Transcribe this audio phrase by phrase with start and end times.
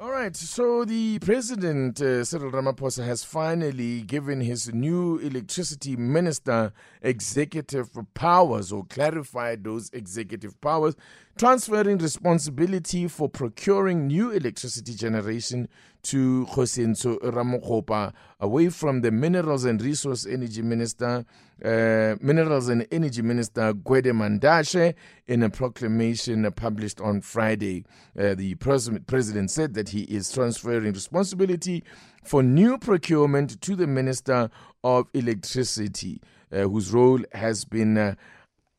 [0.00, 6.72] All right, so the president, uh, Cyril Ramaphosa, has finally given his new electricity minister
[7.02, 10.94] executive powers or clarified those executive powers,
[11.36, 15.66] transferring responsibility for procuring new electricity generation
[16.02, 21.24] to Kgosientsho Ramokgopa away from the Minerals and Resource Energy Minister,
[21.64, 24.94] uh, Minerals and Energy Minister Gwede Mantashe
[25.26, 27.84] in a proclamation published on Friday.
[28.18, 31.82] Uh, the pres- president said that he is transferring responsibility
[32.24, 34.50] for new procurement to the Minister
[34.84, 36.20] of Electricity,
[36.52, 38.16] uh, whose role has been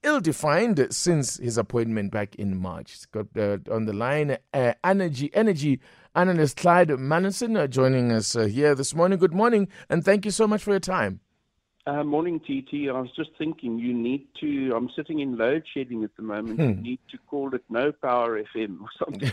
[0.03, 2.91] uh, ill defined since his appointment back in March.
[2.91, 5.79] He's got uh, on the line uh, energy energy
[6.15, 9.19] analyst Clyde Mallison uh, joining us uh, here this morning.
[9.19, 11.21] Good morning, and thank you so much for your time.
[11.89, 12.87] Uh, morning, TT.
[12.87, 14.73] I was just thinking you need to.
[14.75, 16.59] I'm sitting in load shedding at the moment.
[16.59, 16.67] Hmm.
[16.67, 19.31] You need to call it No Power FM or something.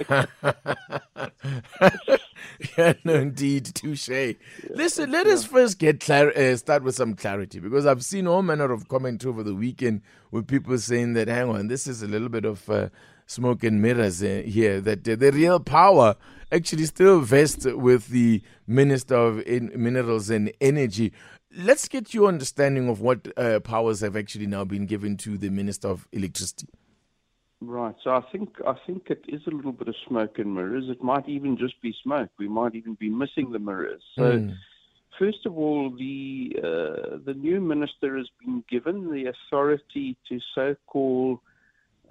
[2.78, 4.36] yeah, no, indeed, touche.
[4.70, 8.40] Listen, let us first get clar- uh, start with some clarity because I've seen all
[8.40, 12.06] manner of comment over the weekend with people saying that, hang on, this is a
[12.06, 12.88] little bit of uh,
[13.26, 14.80] smoke and mirrors uh, here.
[14.80, 16.16] That uh, the real power
[16.50, 21.12] actually still vests with the Minister of Minerals and Energy.
[21.56, 25.48] Let's get your understanding of what uh, powers have actually now been given to the
[25.48, 26.68] Minister of Electricity.
[27.60, 27.94] right.
[28.04, 30.84] So I think I think it is a little bit of smoke and mirrors.
[30.88, 32.30] It might even just be smoke.
[32.38, 34.02] We might even be missing the mirrors.
[34.14, 34.22] So.
[34.22, 34.54] Mm.
[35.18, 41.38] First of all, the uh, the new minister has been given the authority to so-called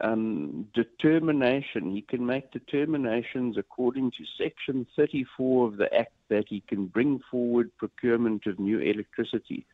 [0.02, 1.92] um, determination.
[1.92, 7.22] He can make determinations according to Section 34 of the Act that he can bring
[7.32, 9.66] forward procurement of new electricity.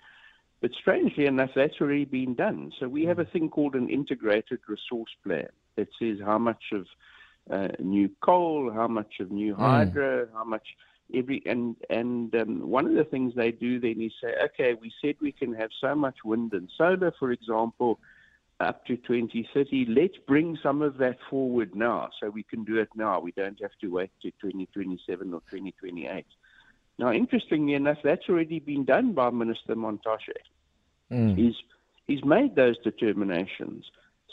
[0.61, 2.71] But strangely enough, that's already been done.
[2.79, 6.85] So we have a thing called an integrated resource plan that says how much of
[7.49, 10.67] uh, new coal, how much of new hydro, how much
[11.13, 14.93] every and and um, one of the things they do then is say, okay, we
[15.01, 17.99] said we can have so much wind and solar, for example,
[18.61, 19.85] up to 2030.
[19.89, 23.19] Let's bring some of that forward now, so we can do it now.
[23.19, 26.25] We don't have to wait to 2027 or 2028.
[26.99, 30.41] Now, interestingly enough, that's already been done by Minister Mantashe.
[31.11, 31.35] Mm.
[31.35, 31.55] He's
[32.07, 33.85] he's made those determinations.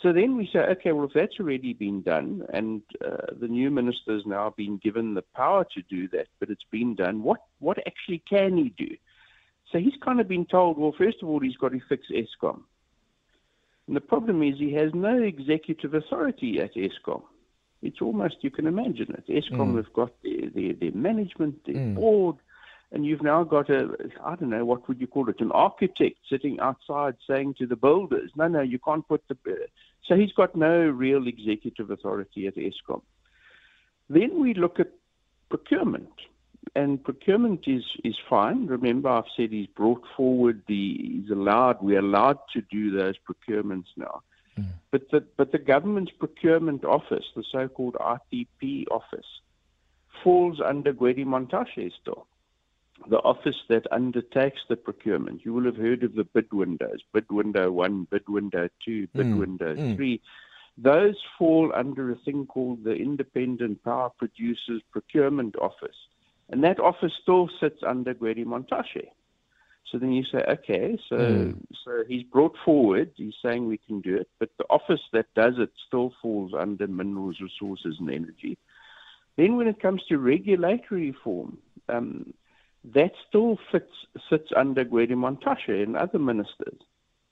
[0.03, 3.71] So then we say, okay, well, if that's already been done, and uh, the new
[3.71, 7.79] minister's now been given the power to do that, but it's been done, what what
[7.87, 8.95] actually can he do?
[9.73, 12.63] So he's kind of been told, well, first of all, he's got to fix Eskom.
[13.89, 17.23] And the problem is he has no executive authority at Eskom.
[17.81, 19.27] It's almost, you can imagine it.
[19.29, 19.77] Eskom Mm.
[19.77, 21.95] have got their, their, their management, their Mm.
[21.95, 22.37] board,
[22.93, 23.81] and you've now got a,
[24.23, 27.77] I don't know, what would you call it, an architect sitting outside saying to the
[27.77, 29.37] builders, no, no, you can't put the.
[30.05, 33.03] So he's got no real executive authority at Eskom.
[34.11, 34.91] Then we look at
[35.49, 36.13] procurement.
[36.75, 38.67] And procurement is, is fine.
[38.67, 43.87] Remember, I've said he's brought forward the, he's allowed, we're allowed to do those procurements
[43.97, 44.23] now.
[44.91, 49.27] But the, but the government's procurement office, the so-called IPP office,
[50.25, 52.27] falls under Gwede Mantashe still.
[53.09, 55.45] The office that undertakes the procurement.
[55.45, 59.27] You will have heard of the bid windows, bid window one, bid window two, bid
[59.27, 59.95] Mm, window mm.
[59.95, 60.21] three.
[60.77, 65.97] Those fall under a thing called the Independent Power Producers Procurement Office.
[66.51, 69.09] And that office still sits under Gwede Mantashe.
[69.91, 71.55] So then you say, okay, so Mm.
[71.85, 75.55] so he's brought forward, he's saying we can do it, but the office that does
[75.59, 78.59] it still falls under Minerals, Resources and Energy.
[79.37, 81.59] Then when it comes to regulatory reform,
[81.89, 82.35] um,
[82.85, 83.93] that still fits,
[84.29, 86.81] sits under Gwede Mantashe and other ministers.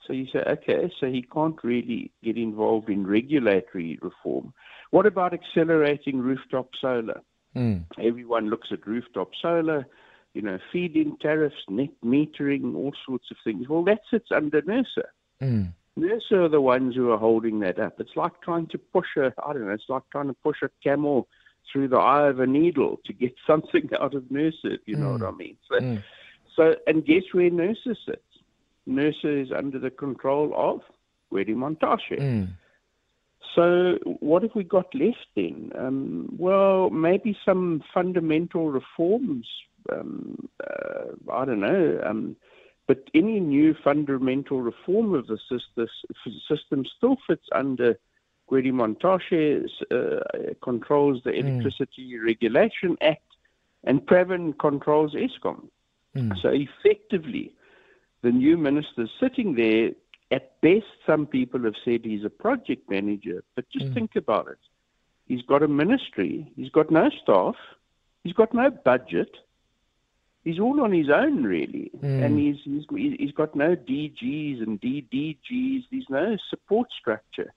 [0.05, 4.53] So you say, okay, so he can't really get involved in regulatory reform.
[4.91, 7.21] What about accelerating rooftop solar?
[7.57, 7.85] Mm.
[7.99, 9.85] Everyone looks at rooftop solar,
[10.33, 13.67] you know, feed-in tariffs, net metering, all sorts of things.
[13.67, 15.03] Well, that sits under NERSA.
[15.41, 15.73] Mm.
[15.97, 17.99] NERSA are the ones who are holding that up.
[17.99, 20.69] It's like trying to push a, I don't know, it's like trying to push a
[20.83, 21.27] camel
[21.71, 25.07] through the eye of a needle to get something out of NERSA, if you know
[25.17, 25.21] Mm.
[25.21, 25.57] what I mean.
[25.67, 26.03] So, Mm.
[26.55, 28.21] so, and guess where NERSA sits?
[28.87, 30.81] NERSA is under the control of
[31.31, 32.47] Gwede Mantashe.
[33.55, 35.71] So, what have we got left then?
[35.77, 39.47] Um, well, maybe some fundamental reforms.
[39.91, 42.01] Um, uh, I don't know.
[42.05, 42.35] Um,
[42.87, 45.37] but any new fundamental reform of the
[46.47, 47.97] system, still fits under
[48.49, 52.25] Gwede Mantashe uh, controls the Electricity mm.
[52.25, 53.21] Regulation Act,
[53.83, 55.67] and Pravin controls Eskom.
[56.15, 56.41] Mm.
[56.41, 57.53] So effectively,
[58.21, 59.91] the new minister sitting there,
[60.31, 63.93] at best, some people have said he's a project manager, but just mm.
[63.93, 64.57] think about it.
[65.27, 67.55] He's got a ministry, he's got no staff,
[68.23, 69.29] he's got no budget.
[70.43, 72.23] He's all on his own, really, mm.
[72.23, 72.85] and he's, he's
[73.19, 75.83] he's got no DGs and DDGs.
[75.91, 77.53] There's no support structure.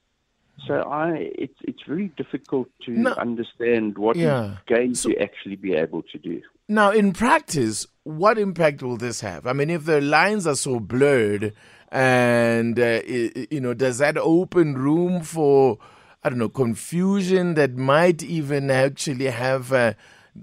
[0.67, 4.49] So I, it's it's very difficult to no, understand what yeah.
[4.49, 6.43] he's going so, to actually be able to do.
[6.69, 9.47] Now, in practice, what impact will this have?
[9.47, 11.55] I mean, if the lines are so blurred,
[11.91, 15.79] and uh, you know, does that open room for
[16.23, 19.95] I don't know confusion that might even actually have uh,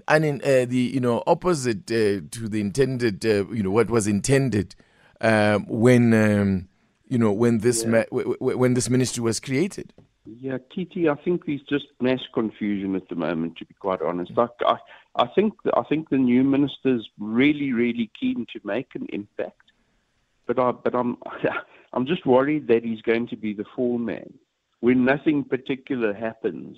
[0.08, 4.74] uh, the you know opposite uh, to the intended uh, you know what was intended
[5.20, 6.68] um, when um,
[7.08, 7.90] you know when this yeah.
[7.90, 9.92] ma- w- w- when this ministry was created.
[10.40, 13.56] Yeah, TT, I think there's just mass confusion at the moment.
[13.58, 14.76] To be quite honest, I, I,
[15.16, 19.67] I think I think the new minister's really, really keen to make an impact,
[20.48, 21.16] but I, but I'm,
[21.92, 24.32] I'm just worried that he's going to be the fall man
[24.80, 26.76] when nothing particular happens.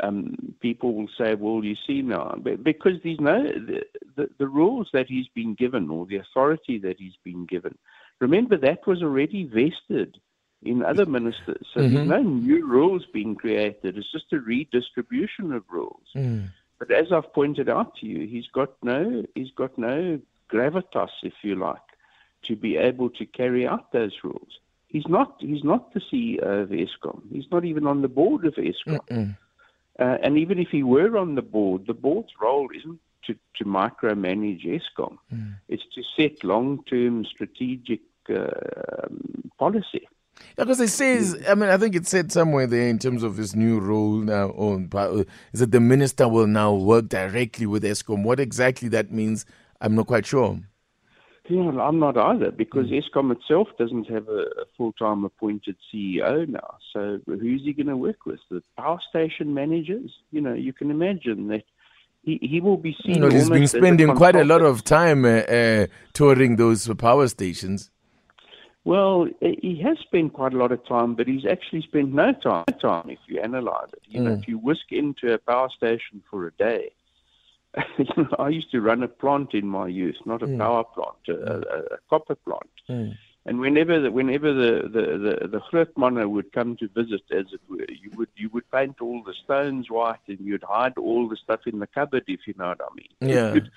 [0.00, 3.82] Um, people will say, "Well, you see now," because there's no the,
[4.16, 7.76] the, the rules that he's been given or the authority that he's been given.
[8.20, 10.18] Remember that was already vested
[10.62, 11.66] in other ministers.
[11.74, 11.94] So mm-hmm.
[11.94, 13.96] there's no new rules being created.
[13.96, 16.06] It's just a redistribution of rules.
[16.16, 16.50] Mm.
[16.78, 20.20] But as I've pointed out to you, he's got no he's got no
[20.52, 21.87] gravitas, if you like,
[22.44, 24.58] to be able to carry out those rules.
[24.86, 27.22] He's not he's not the CEO of Eskom.
[27.30, 29.36] He's not even on the board of Eskom.
[29.98, 33.64] Uh, and even if he were on the board, the board's role isn't to, to
[33.64, 35.18] micromanage Eskom.
[35.32, 35.54] Mm.
[35.68, 38.00] It's to set long-term strategic
[38.30, 39.08] uh,
[39.58, 40.06] policy.
[40.56, 43.36] Yeah, because it says, I mean, I think it said somewhere there in terms of
[43.36, 47.82] his new role now, on, uh, is that the minister will now work directly with
[47.82, 48.22] Eskom.
[48.22, 49.44] What exactly that means,
[49.80, 50.60] I'm not quite sure.
[51.50, 53.02] I'm not either because mm.
[53.02, 56.76] Eskom itself doesn't have a, a full time appointed CEO now.
[56.92, 58.40] So who's he going to work with?
[58.50, 60.10] The power station managers?
[60.30, 61.64] You know, you can imagine that
[62.22, 63.16] he, he will be seen.
[63.16, 67.26] You know, he's been spending quite a lot of time uh, uh, touring those power
[67.28, 67.90] stations.
[68.84, 72.64] Well, he has spent quite a lot of time, but he's actually spent no time.
[72.80, 74.24] time if you analyze it, you mm.
[74.24, 76.92] know, if you whisk into a power station for a day.
[77.98, 80.58] you know, I used to run a plant in my youth, not a mm.
[80.58, 82.70] power plant, a, a, a copper plant.
[82.88, 83.16] Mm.
[83.46, 87.60] And whenever the, whenever the the the, the Grootmanne would come to visit, as it
[87.68, 91.36] were, you would you would paint all the stones white and you'd hide all the
[91.36, 93.32] stuff in the cupboard, if you know what I mean.
[93.32, 93.54] Yeah.
[93.54, 93.70] You'd,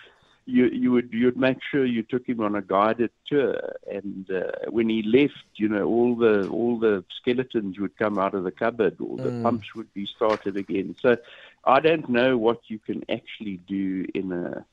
[0.46, 3.58] you you would you'd make sure you took him on a guided tour,
[3.90, 8.34] and uh, when he left, you know all the all the skeletons would come out
[8.34, 9.44] of the cupboard, or the mm.
[9.44, 10.96] pumps would be started again.
[11.00, 11.16] So
[11.66, 14.66] I don't know what you can actually do in a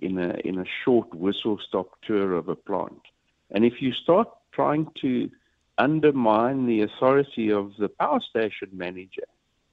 [0.00, 3.02] in a in a short whistle stop tour of a plant,
[3.50, 5.30] and if you start trying to
[5.78, 9.24] undermine the authority of the power station manager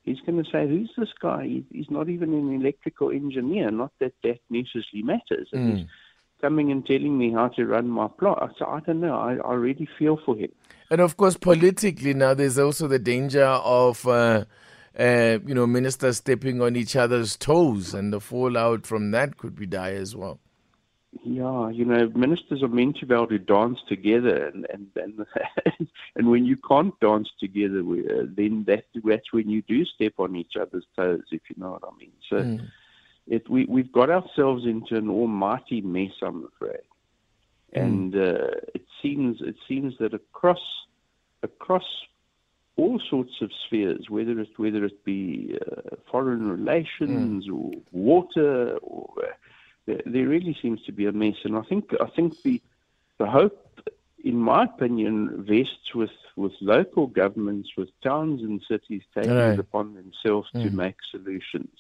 [0.07, 1.61] he's going to say, "Who's this guy?
[1.71, 3.69] He's not even an electrical engineer.
[3.69, 5.77] Not that that necessarily matters." And mm.
[5.77, 5.87] he's
[6.41, 8.55] coming and telling me how to run my plot.
[8.57, 9.15] So I don't know.
[9.15, 10.51] I, I really feel for him.
[10.89, 14.07] And of course, politically now, there's also the danger of.
[14.07, 14.45] Uh,
[14.97, 19.55] uh, you know, ministers stepping on each other's toes, and the fallout from that could
[19.55, 20.39] be dire as well.
[21.23, 25.25] Yeah, you know, ministers are meant to be able to dance together, and and and,
[26.15, 30.35] and when you can't dance together, uh, then that that's when you do step on
[30.35, 32.11] each other's toes, if you know what I mean.
[32.29, 32.67] So, mm.
[33.27, 36.81] it we we've got ourselves into an almighty mess, I'm afraid,
[37.75, 37.81] mm.
[37.81, 40.61] and uh, it seems it seems that across
[41.43, 41.85] across
[42.77, 47.53] all sorts of spheres, whether it whether it be uh, foreign relations mm.
[47.53, 51.35] or water or uh, there, really seems to be a mess.
[51.43, 52.61] And I think I think the
[53.17, 53.81] the hope,
[54.23, 59.53] in my opinion, vests with, with local governments, with towns and cities taking right.
[59.53, 60.63] it upon themselves mm.
[60.63, 61.71] to make solutions.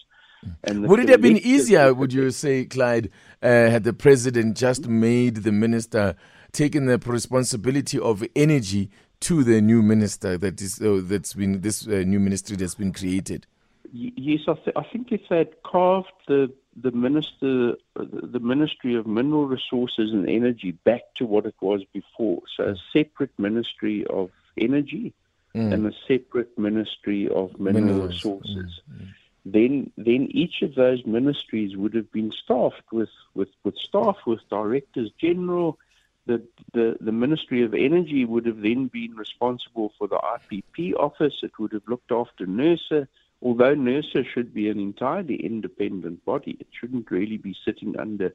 [0.63, 3.09] And would it have been easier, would you say, Clyde,
[3.41, 6.15] uh, had the president just made the minister
[6.51, 8.89] taken the responsibility of energy
[9.21, 12.93] to the new minister that is uh, that's been this uh, new ministry that's been
[12.93, 13.45] created?
[13.93, 19.47] Yes, I, th- I think if they'd carved the the minister, the Ministry of Mineral
[19.47, 22.43] Resources and Energy back to what it was before.
[22.55, 25.13] So a separate Ministry of Energy
[25.55, 25.73] mm.
[25.73, 28.09] and a separate Ministry of Mineral Minerals.
[28.09, 28.81] Resources.
[28.91, 29.01] Mm.
[29.01, 29.07] mm.
[29.49, 34.41] Then, then each of those ministries would have been staffed with, with, with staff, with
[34.49, 35.79] directors general,
[36.27, 36.43] the,
[36.73, 41.35] the, the Ministry of Energy would have then been responsible for the IPP office.
[41.41, 43.07] It would have looked after NERSA,
[43.41, 46.57] although NERSA should be an entirely independent body.
[46.59, 48.33] It shouldn't really be sitting under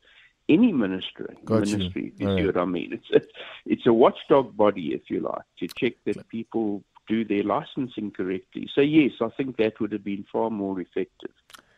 [0.49, 1.37] any ministry.
[1.45, 2.29] Got ministry, you.
[2.29, 2.93] you see what I mean?
[2.95, 3.29] It's a,
[3.67, 8.69] it's a watchdog body, if you like, to check that people do their licensing correctly.
[8.75, 11.31] So, yes, I think that would have been far more effective.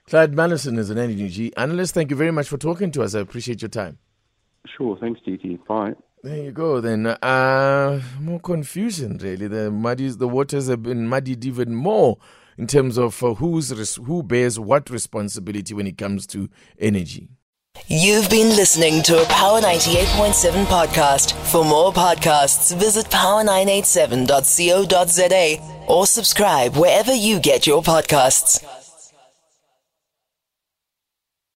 [0.07, 1.95] Clyde Mallison is an energy analyst.
[1.95, 3.15] Thank you very much for talking to us.
[3.15, 3.99] I appreciate your time.
[4.77, 4.97] Sure.
[4.99, 5.65] Thanks, TT.
[5.67, 5.93] Bye.
[6.23, 6.81] There you go.
[6.81, 9.47] Then uh, more confusion, really.
[9.47, 12.17] The muddies, the waters have been muddied even more
[12.57, 17.29] in terms of uh, who's res- who bears what responsibility when it comes to energy.
[17.89, 21.33] You've been listening to a Power 98.7 podcast.
[21.51, 28.65] For more podcasts, visit power987.co.za or subscribe wherever you get your podcasts.